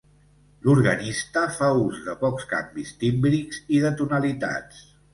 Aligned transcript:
L'organista 0.67 1.43
fa 1.59 1.69
ús 1.83 2.01
de 2.07 2.17
pocs 2.23 2.49
canvis 2.57 2.97
tímbrics 3.05 3.63
i 3.79 3.87
de 3.89 3.97
tonalitats. 4.05 4.87